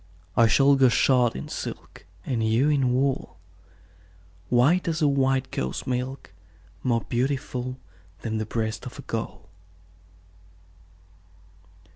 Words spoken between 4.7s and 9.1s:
as a white cow's milk, More beautiful Than the breast of a